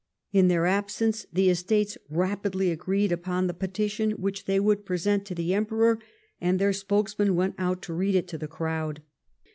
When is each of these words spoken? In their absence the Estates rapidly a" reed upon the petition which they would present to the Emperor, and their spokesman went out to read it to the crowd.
In 0.31 0.47
their 0.47 0.65
absence 0.65 1.27
the 1.31 1.51
Estates 1.51 1.95
rapidly 2.09 2.71
a" 2.73 2.77
reed 2.87 3.11
upon 3.11 3.45
the 3.45 3.53
petition 3.53 4.09
which 4.13 4.45
they 4.45 4.59
would 4.59 4.83
present 4.83 5.25
to 5.25 5.35
the 5.35 5.53
Emperor, 5.53 5.99
and 6.41 6.57
their 6.57 6.73
spokesman 6.73 7.35
went 7.35 7.53
out 7.59 7.83
to 7.83 7.93
read 7.93 8.15
it 8.15 8.27
to 8.29 8.39
the 8.39 8.47
crowd. 8.47 9.03